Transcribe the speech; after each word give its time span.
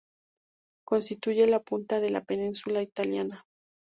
Constituye 0.83 1.47
la 1.47 1.59
punta 1.61 1.99
de 1.99 2.09
la 2.09 2.23
península 2.23 2.81
italiana. 2.81 3.45